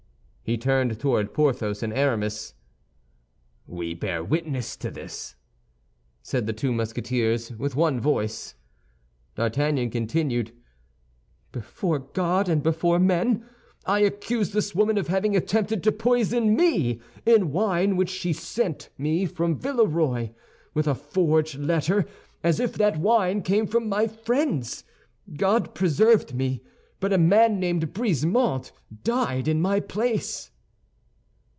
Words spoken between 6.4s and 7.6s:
the two Musketeers,